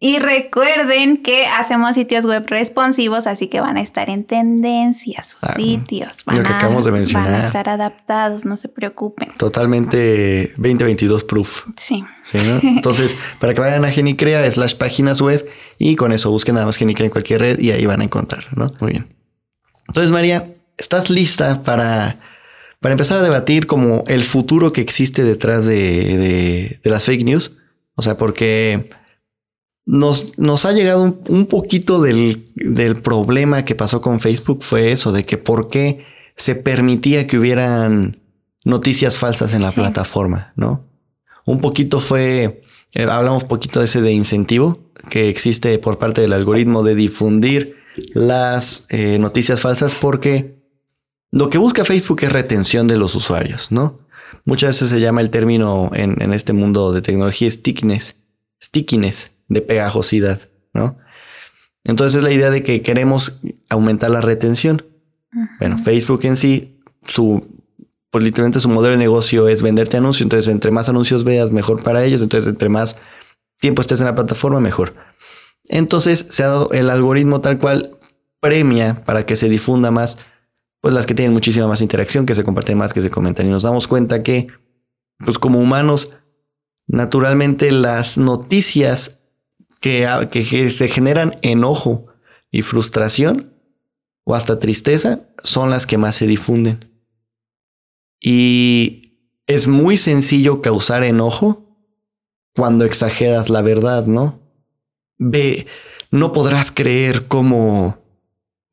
[0.00, 5.42] Y recuerden que hacemos sitios web responsivos, así que van a estar en tendencia sus
[5.42, 6.24] ah, sitios.
[6.24, 7.32] Van, lo que acabamos de mencionar.
[7.32, 9.30] Van a estar adaptados, no se preocupen.
[9.36, 11.64] Totalmente 2022 proof.
[11.76, 12.04] Sí.
[12.32, 15.44] Entonces, para que vayan a Genicrea slash páginas web
[15.78, 18.44] y con eso busquen nada más Genicrea en cualquier red y ahí van a encontrar,
[18.56, 18.72] ¿no?
[18.78, 19.16] Muy bien.
[19.88, 22.18] Entonces, María, ¿estás lista para,
[22.78, 27.56] para empezar a debatir como el futuro que existe detrás de, de las fake news?
[27.96, 28.84] O sea, porque
[29.88, 35.12] nos, nos ha llegado un, poquito del, del, problema que pasó con Facebook fue eso,
[35.12, 36.04] de que por qué
[36.36, 38.20] se permitía que hubieran
[38.64, 40.84] noticias falsas en la plataforma, ¿no?
[41.46, 46.34] Un poquito fue, eh, hablamos poquito de ese de incentivo que existe por parte del
[46.34, 47.78] algoritmo de difundir
[48.12, 50.58] las eh, noticias falsas porque
[51.30, 54.00] lo que busca Facebook es retención de los usuarios, ¿no?
[54.44, 58.16] Muchas veces se llama el término en, en este mundo de tecnología stickiness,
[58.62, 60.40] stickiness, de pegajosidad,
[60.72, 60.98] ¿no?
[61.84, 64.84] Entonces es la idea de que queremos aumentar la retención.
[65.58, 67.62] Bueno, Facebook en sí, su,
[68.10, 70.22] pues literalmente su modelo de negocio es venderte anuncios.
[70.22, 72.22] Entonces, entre más anuncios veas, mejor para ellos.
[72.22, 72.96] Entonces, entre más
[73.60, 74.94] tiempo estés en la plataforma, mejor.
[75.68, 77.98] Entonces, se ha dado el algoritmo tal cual
[78.40, 80.18] premia para que se difunda más,
[80.80, 83.46] pues las que tienen muchísima más interacción, que se comparten más, que se comentan.
[83.46, 84.48] Y nos damos cuenta que,
[85.24, 86.18] pues como humanos,
[86.86, 89.17] naturalmente las noticias
[89.80, 92.06] que, se generan enojo
[92.50, 93.52] y frustración
[94.24, 96.92] o hasta tristeza son las que más se difunden.
[98.20, 101.64] Y es muy sencillo causar enojo
[102.54, 104.40] cuando exageras la verdad, ¿no?
[105.18, 105.66] Ve,
[106.10, 107.98] no podrás creer cómo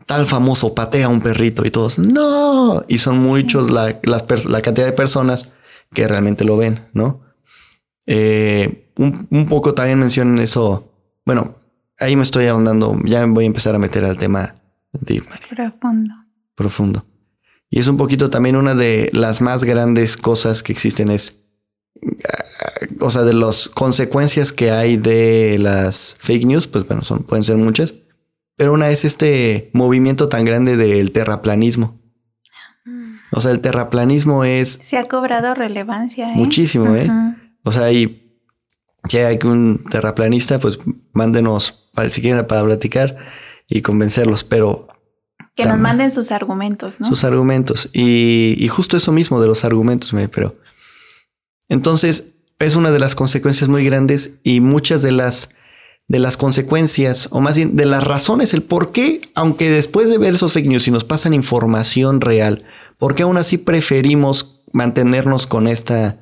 [0.06, 2.84] tal famoso patea a un perrito y todos, no.
[2.88, 5.54] Y son muchos la, la cantidad de personas
[5.94, 7.22] que realmente lo ven, ¿no?
[8.08, 10.95] Eh, un, un, poco también mencionan eso
[11.26, 11.56] bueno,
[12.00, 12.98] ahí me estoy ahondando.
[13.06, 14.56] Ya voy a empezar a meter al tema
[15.50, 16.14] Profundo.
[16.56, 17.06] Profundo.
[17.70, 21.50] Y es un poquito también una de las más grandes cosas que existen es,
[23.00, 27.44] o sea, de las consecuencias que hay de las fake news, pues bueno, son, pueden
[27.44, 27.96] ser muchas,
[28.56, 32.00] pero una es este movimiento tan grande del terraplanismo.
[33.32, 34.80] O sea, el terraplanismo es...
[34.82, 36.32] Se ha cobrado relevancia.
[36.32, 36.36] ¿eh?
[36.38, 37.10] Muchísimo, ¿eh?
[37.64, 38.25] O sea, y
[39.08, 40.80] si hay que un terraplanista, pues
[41.14, 43.18] mándenos para, si quieren para platicar
[43.68, 44.88] y convencerlos, pero...
[45.56, 47.08] Que nos manden sus argumentos, ¿no?
[47.08, 47.90] Sus argumentos.
[47.94, 50.56] Y, justo eso mismo de los argumentos, pero...
[51.70, 55.50] Entonces, es una de las consecuencias muy grandes y muchas de las
[56.08, 60.20] de las consecuencias, o más bien de las razones, el por qué, aunque después de
[60.20, 62.64] ver esos fake news y nos pasan información real,
[63.00, 66.20] ¿por qué aún así preferimos mantenernos con esta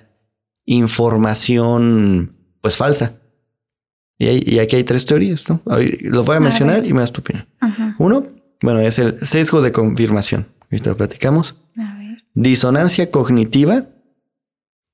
[0.65, 2.32] información
[2.63, 3.19] pues falsa?
[4.17, 5.59] Y, aquí hay tres teorías, ¿no?
[5.99, 7.45] Los voy a mencionar y me das tu opinión.
[7.97, 8.25] Uno,
[8.61, 10.47] bueno, es el sesgo de confirmación.
[10.71, 11.55] Ahorita lo platicamos.
[12.33, 13.83] Disonancia cognitiva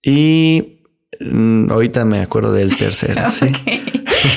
[0.02, 0.82] y
[1.20, 3.22] mm, ahorita me acuerdo del tercero.
[3.32, 3.52] ¿sí?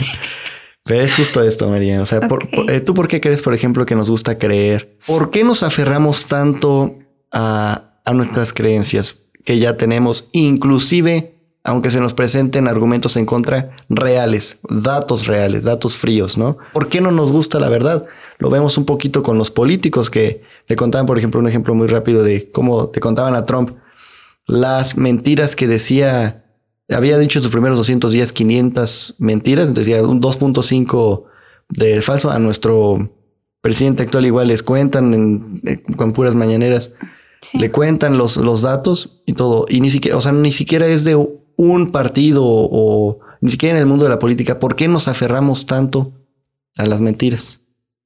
[0.85, 2.03] Pero es justo esto, María.
[2.03, 2.21] O sea,
[2.69, 4.99] eh, ¿tú por qué crees, por ejemplo, que nos gusta creer?
[5.07, 6.99] ¿Por qué nos aferramos tanto
[7.33, 11.32] a, a nuestras creencias que ya tenemos, inclusive
[11.65, 16.59] aunque se nos presenten argumentos en contra reales, datos reales, datos fríos, ¿no?
[16.73, 18.05] ¿Por qué no nos gusta la verdad?
[18.39, 21.87] Lo vemos un poquito con los políticos que le contaban, por ejemplo, un ejemplo muy
[21.87, 23.71] rápido de cómo te contaban a Trump
[24.47, 26.43] las mentiras que decía
[26.91, 31.25] había dicho en sus primeros 200 días 500 mentiras, decía un 2.5
[31.71, 32.31] de falso.
[32.31, 33.13] A nuestro
[33.61, 36.93] presidente actual igual les cuentan eh, con puras mañaneras,
[37.55, 39.67] le cuentan los, los datos y todo.
[39.69, 41.17] Y ni siquiera, o sea, ni siquiera es de
[41.57, 44.59] un partido o ni siquiera en el mundo de la política.
[44.59, 46.13] ¿Por qué nos aferramos tanto
[46.79, 47.61] a las mentiras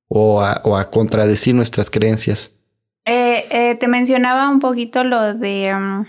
[0.09, 2.62] o a, contradecir nuestras creencias?
[3.04, 6.06] Eh, eh, te mencionaba un poquito lo de um,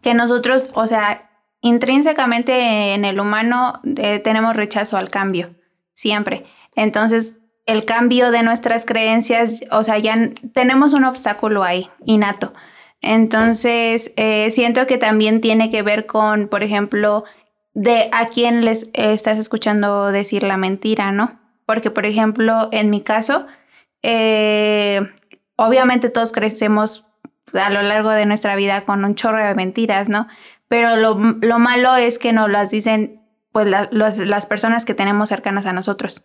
[0.00, 5.54] que nosotros, o sea, intrínsecamente en el humano eh, tenemos rechazo al cambio,
[5.92, 6.46] siempre.
[6.74, 10.16] Entonces, el cambio de nuestras creencias, o sea, ya
[10.52, 12.52] tenemos un obstáculo ahí, innato.
[13.00, 17.24] Entonces, eh, siento que también tiene que ver con, por ejemplo,
[17.74, 21.38] de a quién les estás escuchando decir la mentira, ¿no?
[21.66, 23.46] Porque, por ejemplo, en mi caso,
[24.02, 25.00] eh,
[25.56, 27.06] obviamente todos crecemos
[27.52, 30.26] a lo largo de nuestra vida con un chorro de mentiras, ¿no?
[30.68, 35.64] pero lo, lo malo es que nos las dicen pues las personas que tenemos cercanas
[35.64, 36.24] a nosotros.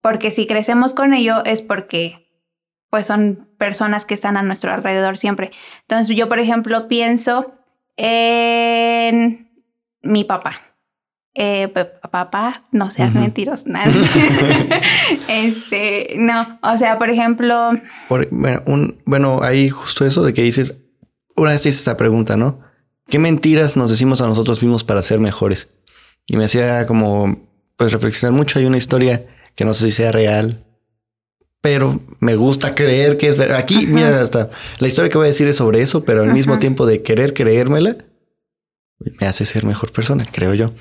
[0.00, 2.29] Porque si crecemos con ello es porque
[2.90, 5.52] pues son personas que están a nuestro alrededor siempre.
[5.82, 7.54] Entonces yo, por ejemplo, pienso
[7.96, 9.50] en
[10.02, 10.56] mi papá.
[11.34, 11.68] Eh,
[12.10, 13.64] papá, no seas mentiros.
[15.28, 17.70] este, no, o sea, por ejemplo.
[18.30, 20.88] bueno, un, bueno, ahí justo eso de que dices,
[21.36, 22.60] una vez dices esa pregunta, ¿no?
[23.08, 25.80] ¿Qué mentiras nos decimos a nosotros mismos para ser mejores?
[26.26, 28.58] Y me hacía como, pues reflexionar mucho.
[28.58, 30.64] Hay una historia que no sé si sea real,
[31.60, 33.58] pero me gusta creer que es verdad.
[33.58, 36.58] Aquí, mira, hasta la historia que voy a decir es sobre eso, pero al mismo
[36.58, 37.96] tiempo de querer creérmela,
[39.20, 40.72] me hace ser mejor persona, creo yo.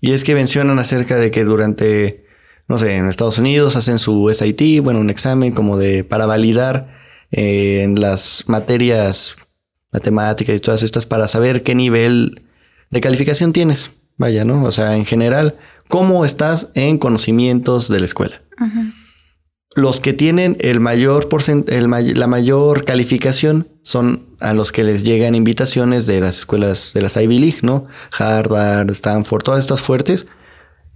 [0.00, 2.26] Y es que mencionan acerca de que durante,
[2.68, 6.94] no sé, en Estados Unidos hacen su SIT, bueno, un examen como de para validar
[7.30, 9.36] eh, en las materias
[9.92, 12.42] matemáticas y todas estas para saber qué nivel
[12.90, 13.92] de calificación tienes.
[14.16, 14.64] Vaya, ¿no?
[14.64, 15.56] O sea, en general,
[15.88, 18.42] cómo estás en conocimientos de la escuela.
[19.76, 21.28] Los que tienen el mayor
[21.66, 27.02] el la mayor calificación son a los que les llegan invitaciones de las escuelas de
[27.02, 27.86] las Ivy League, ¿no?
[28.16, 30.26] Harvard, Stanford, todas estas fuertes.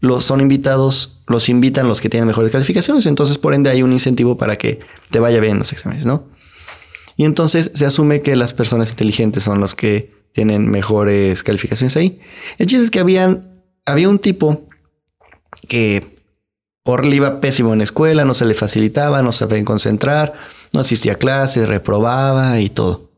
[0.00, 3.06] Los son invitados, los invitan los que tienen mejores calificaciones.
[3.06, 4.78] Entonces, por ende, hay un incentivo para que
[5.10, 6.24] te vaya bien los exámenes, ¿no?
[7.16, 12.20] Y entonces se asume que las personas inteligentes son los que tienen mejores calificaciones ahí.
[12.58, 14.68] El chiste es que habían, había un tipo
[15.66, 16.00] que
[16.88, 20.32] por le iba pésimo en la escuela, no se le facilitaba, no sabía concentrar,
[20.72, 23.10] no asistía a clases, reprobaba y todo.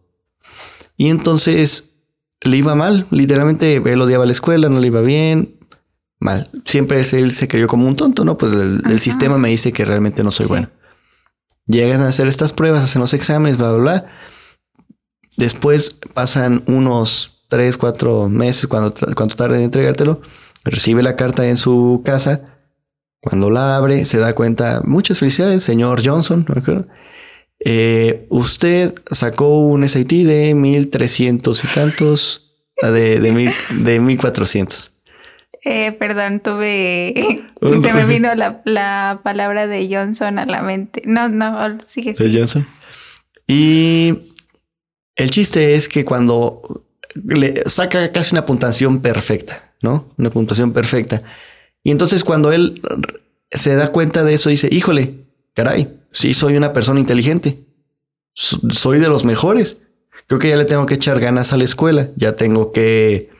[0.96, 2.00] Y entonces
[2.40, 5.54] le iba mal, literalmente él odiaba la escuela, no le iba bien,
[6.18, 6.50] mal.
[6.64, 8.36] Siempre él se creyó como un tonto, ¿no?
[8.36, 10.68] Pues el, sistema me dice que realmente no soy bueno.
[11.68, 14.06] Llegan a hacer estas pruebas, hacen los exámenes, bla, bla, bla.
[15.36, 20.22] Después pasan unos 3, 4 meses cuando, cuando tarde en entregártelo.
[20.64, 22.50] Recibe la carta en su casa.
[23.20, 26.46] Cuando la abre, se da cuenta, muchas felicidades, señor Johnson.
[27.62, 34.92] Eh, usted sacó un SAT de 1300 y tantos, de, de, de 1400.
[35.62, 37.44] Eh, perdón, tuve.
[37.82, 41.02] se me vino la, palabra de Johnson a la mente.
[41.04, 42.14] No, no, sigue.
[42.14, 42.66] De Johnson.
[43.46, 44.14] Y
[45.16, 46.82] el chiste es que cuando
[47.14, 50.08] le saca casi una puntuación perfecta, ¿no?
[50.16, 51.22] Una puntuación perfecta.
[51.82, 52.80] Y entonces cuando él
[53.50, 57.58] se da cuenta de eso, dice: Híjole, caray, sí soy una persona inteligente.
[58.34, 59.78] Soy de los mejores.
[60.26, 62.08] Creo que ya le tengo que echar ganas a la escuela.
[62.16, 63.30] Ya tengo que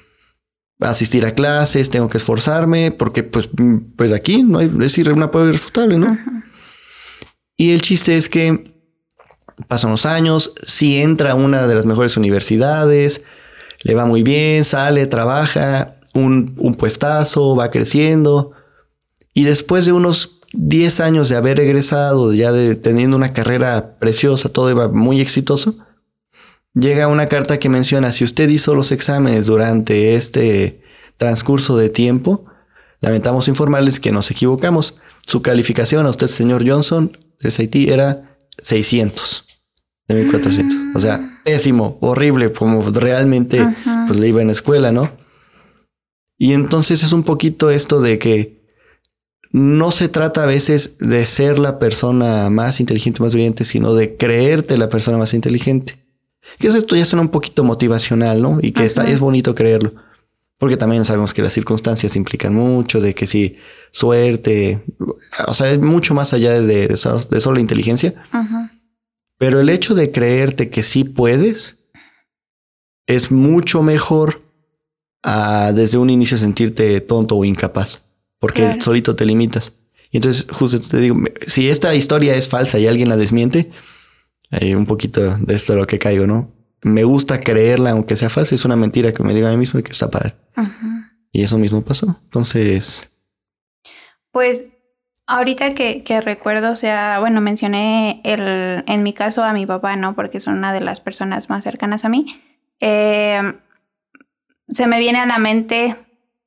[0.81, 3.49] asistir a clases, tengo que esforzarme, porque pues,
[3.97, 6.19] pues aquí no hay, es una prueba irrefutable, ¿no?
[7.57, 8.73] Y el chiste es que
[9.69, 13.25] pasan los años, si entra a una de las mejores universidades,
[13.83, 18.53] le va muy bien, sale, trabaja un, un puestazo, va creciendo.
[19.35, 24.49] Y después de unos 10 años de haber egresado, ya de teniendo una carrera preciosa,
[24.49, 25.77] todo iba muy exitoso,
[26.75, 30.83] llega una carta que menciona, si usted hizo los exámenes durante este
[31.17, 32.47] transcurso de tiempo,
[33.01, 34.95] lamentamos informarles que nos equivocamos.
[35.27, 39.45] Su calificación a usted, señor Johnson, del SAT era 600
[40.09, 40.77] de 1400.
[40.97, 43.65] O sea, pésimo, horrible, como realmente
[44.07, 45.11] pues le iba en la escuela, ¿no?
[46.41, 48.63] Y entonces es un poquito esto de que
[49.53, 54.17] no se trata a veces de ser la persona más inteligente, más brillante, sino de
[54.17, 56.03] creerte la persona más inteligente.
[56.59, 58.59] Que esto ya suena un poquito motivacional, ¿no?
[58.63, 59.93] Y que está, es bonito creerlo.
[60.57, 63.59] Porque también sabemos que las circunstancias implican mucho, de que si
[63.91, 64.83] suerte,
[65.47, 68.15] o sea, es mucho más allá de, de, solo la inteligencia.
[69.37, 71.85] Pero el hecho de creerte que sí puedes
[73.07, 74.40] es mucho mejor
[75.23, 78.03] a desde un inicio sentirte tonto o incapaz,
[78.39, 79.73] porque solito te limitas.
[80.11, 83.71] Y entonces, justo te digo, si esta historia es falsa y alguien la desmiente,
[84.51, 86.51] hay un poquito de esto de lo que caigo, ¿no?
[86.83, 89.79] Me gusta creerla, aunque sea falsa, es una mentira que me diga a mí mismo
[89.79, 90.35] y que está padre.
[91.31, 92.19] Y eso mismo pasó.
[92.25, 93.13] Entonces.
[94.33, 94.65] Pues
[95.27, 99.95] ahorita que, que, recuerdo, o sea, bueno, mencioné el, en mi caso a mi papá,
[99.95, 100.17] ¿no?
[100.17, 102.27] Porque es una de las personas más cercanas a mí.
[102.81, 103.41] Eh,
[104.71, 105.97] se me viene a la mente,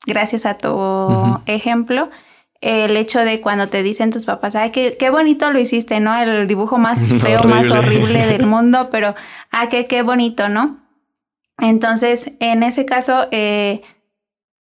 [0.06, 2.10] gracias a tu ejemplo,
[2.62, 6.16] el hecho de cuando te dicen tus papás, ay, qué, qué bonito lo hiciste, ¿no?
[6.16, 9.16] El dibujo más feo, más horrible del mundo, pero,
[9.52, 10.80] ah, qué, qué bonito, ¿no?
[11.60, 13.82] Entonces, en ese caso, eh,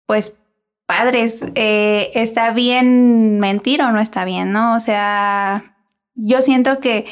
[0.06, 0.38] pues,
[0.86, 4.76] padres, eh, ¿está bien mentir o no está bien, no?
[4.76, 5.76] O sea,
[6.14, 7.06] yo siento que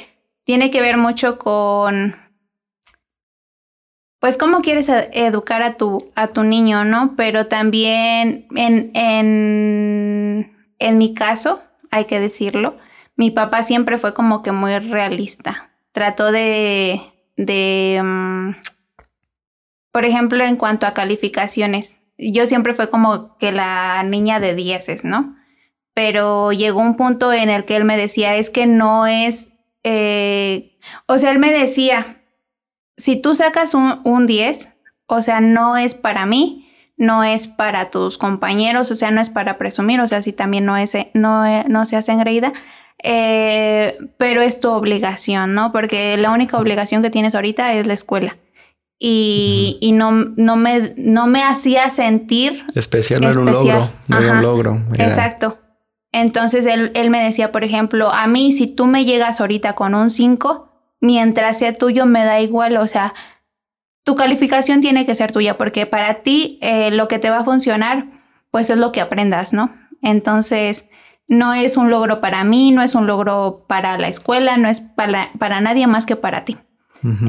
[0.44, 2.16] tiene que ver mucho con
[4.20, 7.14] pues cómo quieres educar a tu, a tu niño, ¿no?
[7.16, 12.76] Pero también en, en, en mi caso, hay que decirlo,
[13.16, 15.70] mi papá siempre fue como que muy realista.
[15.92, 17.00] Trató de,
[17.36, 18.54] de um,
[19.92, 25.04] por ejemplo, en cuanto a calificaciones, yo siempre fue como que la niña de dieces,
[25.04, 25.36] ¿no?
[25.94, 30.78] Pero llegó un punto en el que él me decía, es que no es, eh,
[31.06, 32.17] o sea, él me decía,
[32.98, 34.74] si tú sacas un, 10,
[35.06, 39.30] o sea, no es para mí, no es para tus compañeros, o sea, no es
[39.30, 42.52] para presumir, o sea, si también no, es, no, no se hace engreída,
[43.02, 45.72] eh, pero es tu obligación, ¿no?
[45.72, 48.36] Porque la única obligación que tienes ahorita es la escuela.
[48.98, 52.66] Y, y no, no, me, no me hacía sentir...
[52.74, 54.82] Especial no era un logro, no era un logro.
[54.94, 55.58] Exacto.
[56.10, 59.94] Entonces él, él me decía, por ejemplo, a mí si tú me llegas ahorita con
[59.94, 60.67] un 5,
[61.00, 63.14] mientras sea tuyo me da igual, o sea,
[64.04, 67.44] tu calificación tiene que ser tuya porque para ti eh, lo que te va a
[67.44, 68.06] funcionar
[68.50, 69.70] pues es lo que aprendas, ¿no?
[70.02, 70.86] Entonces,
[71.26, 74.80] no es un logro para mí, no es un logro para la escuela, no es
[74.80, 76.56] para, para nadie más que para ti.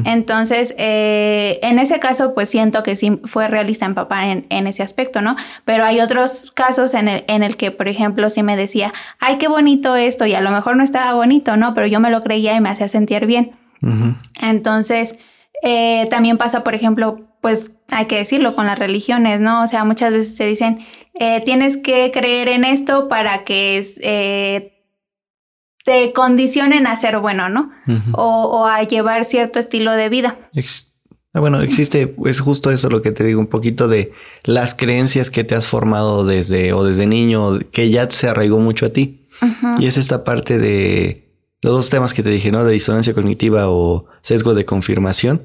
[0.04, 4.66] Entonces, eh, en ese caso, pues siento que sí fue realista en papá en, en,
[4.66, 5.36] ese aspecto, ¿no?
[5.64, 9.38] Pero hay otros casos en el, en el que, por ejemplo, sí me decía, ay,
[9.38, 11.74] qué bonito esto, y a lo mejor no estaba bonito, ¿no?
[11.74, 13.52] Pero yo me lo creía y me hacía sentir bien.
[14.40, 15.18] Entonces,
[15.62, 19.62] eh, también pasa, por ejemplo, pues hay que decirlo con las religiones, ¿no?
[19.62, 24.79] O sea, muchas veces se dicen, eh, tienes que creer en esto para que eh,
[25.84, 27.70] te condicionen a ser bueno, ¿no?
[28.12, 30.36] o, a llevar cierto estilo de vida.
[31.32, 34.12] Ah, bueno, existe, es justo eso lo que te digo, un poquito de
[34.44, 38.86] las creencias que te has formado desde o desde niño, que ya se arraigó mucho
[38.86, 39.28] a ti.
[39.78, 41.30] Y es esta parte de
[41.62, 42.64] los dos temas que te dije, ¿no?
[42.64, 45.42] De disonancia cognitiva o sesgo de confirmación,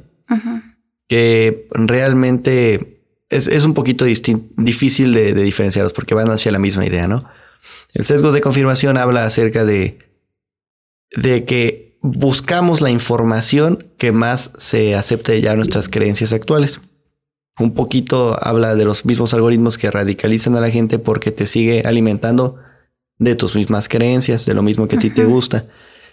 [1.07, 7.25] que realmente es, un poquito difícil de, diferenciarlos porque van hacia la misma idea, ¿no?
[7.93, 9.99] El sesgo de confirmación habla acerca de,
[11.11, 16.81] de que buscamos la información que más se acepte ya nuestras creencias actuales.
[17.57, 21.83] Un poquito habla de los mismos algoritmos que radicalizan a la gente porque te sigue
[21.85, 22.57] alimentando
[23.17, 25.65] de tus mismas creencias, de lo mismo que a ti te gusta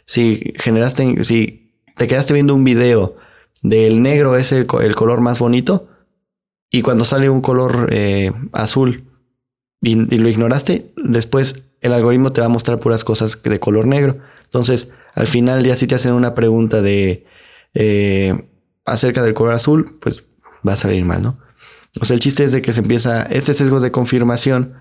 [0.04, 3.16] si generaste, si te quedaste viendo un video
[3.62, 5.88] del negro es el, color más bonito
[6.70, 9.08] y cuando sale un color eh, azul
[9.80, 14.18] y, lo ignoraste, después el algoritmo te va a mostrar puras cosas de color negro.
[14.52, 17.24] Entonces, al final ya si te hacen una pregunta de
[17.72, 18.34] eh,
[18.84, 20.26] acerca del color azul, pues
[20.66, 21.38] va a salir mal, ¿no?
[21.98, 24.74] O sea, el chiste es de que se empieza, este sesgo de confirmación,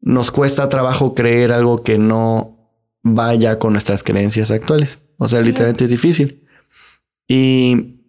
[0.00, 2.58] nos cuesta trabajo creer algo que no
[3.04, 4.98] vaya con nuestras creencias actuales.
[5.18, 6.48] O sea, literalmente es difícil.
[7.28, 8.00] Y,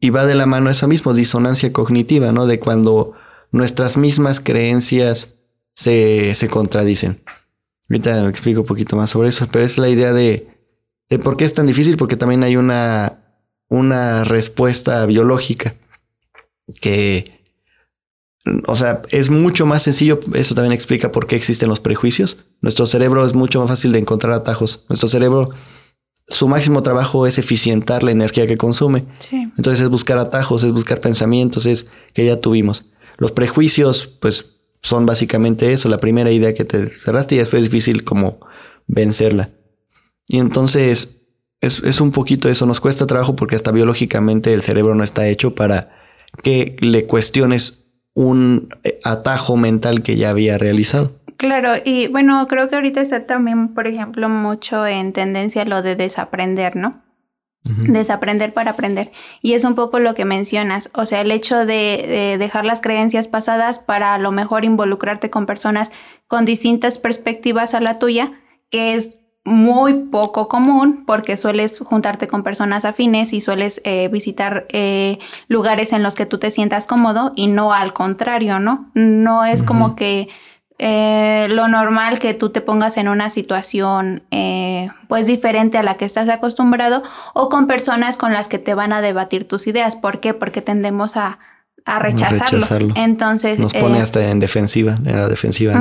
[0.00, 2.46] y va de la mano eso mismo, disonancia cognitiva, ¿no?
[2.46, 3.14] De cuando
[3.52, 7.22] nuestras mismas creencias se, se contradicen.
[7.90, 10.48] Ahorita explico un poquito más sobre eso, pero es la idea de,
[11.08, 13.18] de por qué es tan difícil, porque también hay una,
[13.68, 15.74] una respuesta biológica
[16.80, 17.24] que,
[18.68, 22.38] o sea, es mucho más sencillo, eso también explica por qué existen los prejuicios.
[22.60, 24.84] Nuestro cerebro es mucho más fácil de encontrar atajos.
[24.88, 25.50] Nuestro cerebro,
[26.28, 29.04] su máximo trabajo es eficientar la energía que consume.
[29.32, 32.84] Entonces es buscar atajos, es buscar pensamientos, es que ya tuvimos.
[33.18, 34.59] Los prejuicios, pues
[34.90, 38.40] son básicamente eso, la primera idea que te cerraste y ya fue difícil como
[38.86, 39.50] vencerla.
[40.26, 41.26] Y entonces
[41.60, 45.26] es, es, un poquito eso, nos cuesta trabajo porque hasta biológicamente el cerebro no está
[45.28, 45.90] hecho para
[46.42, 51.20] que le cuestiones un eh, atajo mental que ya había realizado.
[51.36, 55.96] Claro, y bueno, creo que ahorita está también, por ejemplo, mucho en tendencia lo de
[55.96, 57.02] desaprender, ¿no?
[57.62, 59.12] Desaprender para aprender.
[59.42, 63.28] Y es un poco lo que mencionas, o sea, el hecho de, dejar las creencias
[63.28, 65.92] pasadas para a lo mejor involucrarte con personas
[66.26, 68.32] con distintas perspectivas a la tuya,
[68.70, 74.66] que es muy poco común porque sueles juntarte con personas afines y sueles eh, visitar
[74.70, 78.90] eh, lugares en los que tú te sientas cómodo y no al contrario, ¿no?
[78.94, 80.28] No es como que
[80.82, 85.98] eh, lo normal que tú te pongas en una situación eh, pues diferente a la
[85.98, 87.02] que estás acostumbrado
[87.34, 89.94] o con personas con las que te van a debatir tus ideas.
[89.94, 90.32] ¿Por qué?
[90.32, 91.38] Porque tendemos a,
[91.84, 92.94] rechazarlo.
[92.94, 95.74] Entonces nos pone eh, hasta en defensiva, en la defensiva.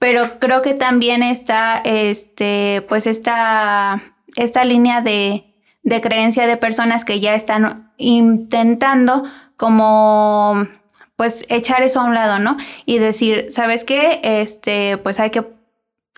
[0.00, 4.02] Pero creo que también está este pues esta
[4.34, 5.54] esta línea de,
[5.84, 9.22] de creencia de personas que ya están intentando
[9.56, 10.66] como
[11.16, 12.56] pues echar eso a un lado, ¿no?
[12.84, 14.20] Y decir, ¿sabes qué?
[14.22, 15.44] Este, pues hay que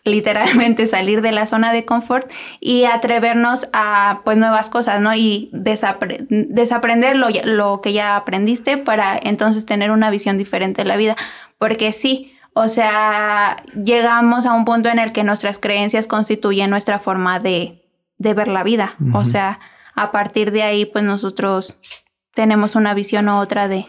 [0.04, 2.30] literalmente salir de la zona de confort
[2.60, 5.14] y atrevernos a pues nuevas cosas, ¿no?
[5.14, 10.96] Y desaprender lo, lo, que ya aprendiste para entonces tener una visión diferente de la
[10.96, 11.16] vida.
[11.58, 16.98] Porque sí, o sea, llegamos a un punto en el que nuestras creencias constituyen nuestra
[16.98, 17.84] forma de,
[18.18, 18.94] de ver la vida.
[19.12, 19.60] O sea,
[19.94, 21.78] a partir de ahí, pues nosotros
[22.34, 23.86] tenemos una visión u otra de,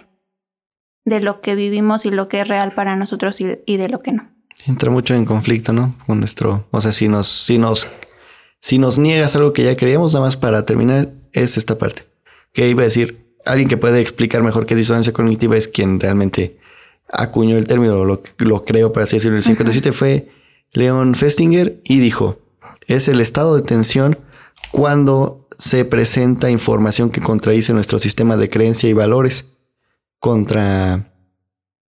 [1.05, 4.11] de lo que vivimos y lo que es real para nosotros y, de lo que
[4.11, 4.29] no.
[4.65, 5.95] Entra mucho en conflicto, ¿no?
[6.05, 7.87] Con nuestro, o sea, si nos, si nos,
[8.59, 12.03] si nos niegas algo que ya creíamos, nada más para terminar, es esta parte.
[12.53, 16.59] Que iba a decir, alguien que puede explicar mejor qué disonancia cognitiva es quien realmente
[17.11, 19.37] acuñó el término, lo, lo creo para así decirlo.
[19.37, 20.29] El 57 fue
[20.73, 22.39] Leon Festinger y dijo,
[22.87, 24.17] es el estado de tensión
[24.71, 29.53] cuando se presenta información que contradice nuestro sistema de creencia y valores
[30.19, 31.13] contra...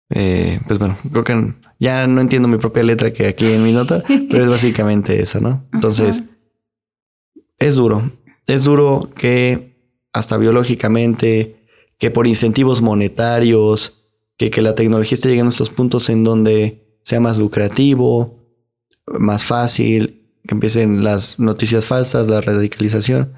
[0.10, 3.72] Eh, pues bueno, creo que ya no entiendo mi propia letra que aquí en mi
[3.72, 5.68] nota, pero es básicamente esa, ¿no?
[5.74, 6.24] Entonces,
[7.58, 8.12] es duro.
[8.48, 9.72] Es duro que
[10.14, 11.66] hasta biológicamente,
[11.98, 17.00] que por incentivos monetarios, que, que la tecnología esté llegando a estos puntos en donde
[17.04, 18.42] sea más lucrativo,
[19.08, 23.34] más fácil, que empiecen las noticias falsas, la radicalización.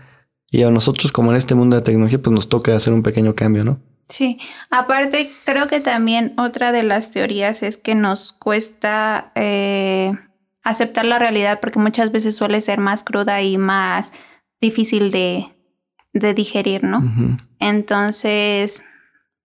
[0.49, 3.36] Y a nosotros, como en este mundo de tecnología, pues nos toca hacer un pequeño
[3.36, 3.79] cambio, ¿no?
[4.08, 4.39] Sí,
[4.70, 10.14] aparte creo que también otra de las teorías es que nos cuesta eh,
[10.64, 14.14] aceptar la realidad porque muchas veces suele ser más cruda y más
[14.60, 15.49] difícil de,
[16.14, 17.01] digerir, ¿no?
[17.60, 18.84] Entonces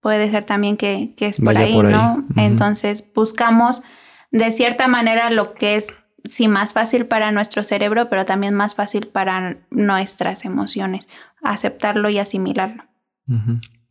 [0.00, 2.24] puede ser también que, es por ahí, ¿no?
[2.36, 3.82] Entonces buscamos
[4.30, 5.92] de cierta manera lo que es
[6.24, 11.08] sí más fácil para nuestro cerebro, pero también más fácil para nuestras emociones,
[11.42, 12.84] aceptarlo y asimilarlo.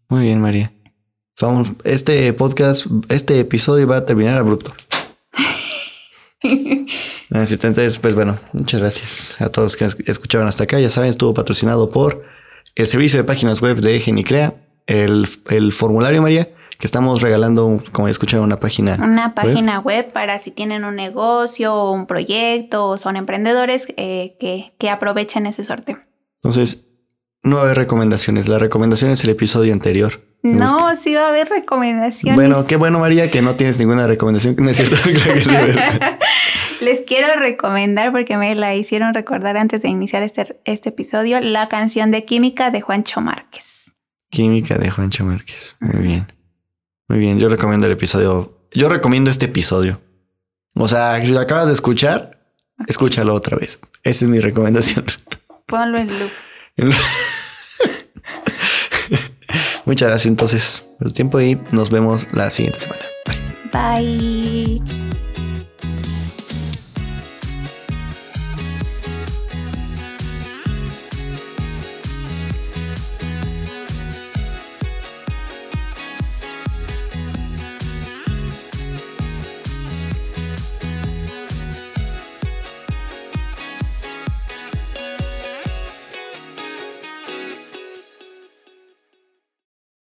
[0.09, 0.71] Muy bien, María.
[1.41, 4.73] Vamos, este podcast, este episodio va a terminar abrupto.
[7.29, 10.79] Entonces, pues bueno, muchas gracias a todos los que escucharon hasta acá.
[10.79, 12.23] Ya saben, estuvo patrocinado por
[12.75, 14.53] el servicio de páginas web de Genicrea,
[14.85, 16.47] el, el formulario María,
[16.79, 18.97] que estamos regalando, como ya escucharon, una página.
[19.01, 24.37] Una página web, para si tienen un negocio o un proyecto o son emprendedores eh,
[24.39, 25.99] que, que aprovechen ese sorteo.
[26.41, 26.86] Entonces,
[27.43, 28.47] no va a haber recomendaciones.
[28.47, 30.21] La recomendación es el episodio anterior.
[30.43, 32.35] No, sí va a haber recomendaciones.
[32.35, 34.55] Bueno, qué bueno, María, que no tienes ninguna recomendación.
[34.57, 34.95] No es cierto.
[36.81, 41.67] Les quiero recomendar, porque me la hicieron recordar antes de iniciar este, este episodio, la
[41.69, 43.95] canción de Química de Juancho Márquez.
[44.29, 45.75] Química de Juancho Márquez.
[45.79, 46.31] Muy bien.
[47.07, 47.39] Muy bien.
[47.39, 48.67] Yo recomiendo el episodio.
[48.71, 50.01] Yo recomiendo este episodio.
[50.75, 52.53] O sea, si lo acabas de escuchar,
[52.87, 53.79] escúchalo otra vez.
[54.03, 55.05] Esa es mi recomendación.
[55.67, 56.31] Ponlo en loop.
[59.85, 63.03] Muchas gracias entonces por el tiempo y nos vemos la siguiente semana.
[63.71, 64.81] Bye.
[64.81, 65.06] Bye.